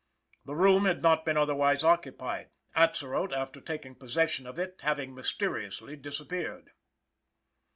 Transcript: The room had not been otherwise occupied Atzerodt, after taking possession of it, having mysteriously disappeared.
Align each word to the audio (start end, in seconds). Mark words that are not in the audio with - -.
The 0.45 0.55
room 0.55 0.85
had 0.85 1.03
not 1.03 1.25
been 1.25 1.37
otherwise 1.37 1.83
occupied 1.83 2.49
Atzerodt, 2.75 3.31
after 3.33 3.61
taking 3.61 3.93
possession 3.93 4.47
of 4.47 4.57
it, 4.57 4.79
having 4.81 5.13
mysteriously 5.13 5.95
disappeared. 5.95 6.71